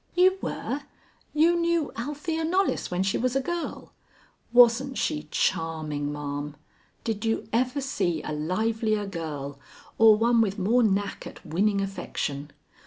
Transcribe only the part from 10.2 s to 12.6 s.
with more knack at winning affection?